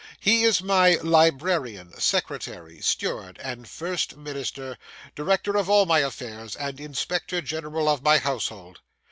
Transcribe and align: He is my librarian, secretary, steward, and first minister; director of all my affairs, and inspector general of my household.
He 0.19 0.45
is 0.45 0.63
my 0.63 0.95
librarian, 1.03 1.93
secretary, 1.99 2.81
steward, 2.81 3.37
and 3.43 3.69
first 3.69 4.17
minister; 4.17 4.79
director 5.13 5.55
of 5.55 5.69
all 5.69 5.85
my 5.85 5.99
affairs, 5.99 6.55
and 6.55 6.79
inspector 6.79 7.39
general 7.39 7.87
of 7.87 8.01
my 8.01 8.17
household. 8.17 8.79